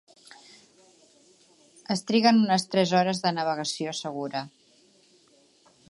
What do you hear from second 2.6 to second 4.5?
tres hores de navegació segura.